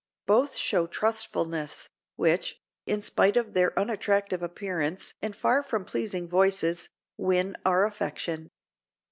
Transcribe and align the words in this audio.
Both 0.25 0.55
show 0.55 0.87
trustfulness, 0.87 1.87
which, 2.15 2.59
in 2.87 3.03
spite 3.03 3.37
of 3.37 3.53
their 3.53 3.77
unattractive 3.77 4.41
appearance 4.41 5.13
and 5.21 5.35
far 5.35 5.61
from 5.61 5.85
pleasing 5.85 6.27
voices, 6.27 6.89
win 7.19 7.55
our 7.67 7.85
affection." 7.85 8.49